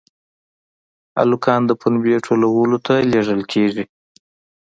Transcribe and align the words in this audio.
هلکان 1.19 1.61
د 1.65 1.71
پنبې 1.81 2.15
ټولولو 2.25 2.77
ته 2.85 2.93
لېږل 3.11 3.41
کېږي. 3.53 3.83